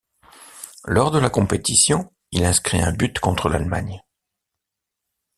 [0.85, 4.01] Lors de la compétition, il inscrit un but contre l'Allemagne.